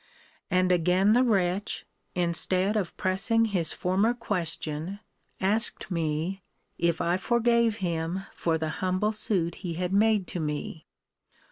And 0.49 0.71
again 0.71 1.13
the 1.13 1.23
wretch, 1.23 1.85
instead 2.15 2.75
of 2.75 2.97
pressing 2.97 3.45
his 3.45 3.71
former 3.71 4.15
question, 4.15 4.99
asked 5.39 5.91
me, 5.91 6.41
If 6.79 7.01
I 7.01 7.17
forgave 7.17 7.75
him 7.85 8.23
for 8.33 8.57
the 8.57 8.69
humble 8.81 9.11
suit 9.11 9.53
he 9.61 9.75
had 9.75 9.93
made 9.93 10.25
to 10.29 10.39
me? 10.39 10.87